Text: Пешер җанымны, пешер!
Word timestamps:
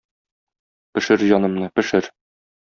Пешер 0.99 1.25
җанымны, 1.33 1.69
пешер! 1.81 2.11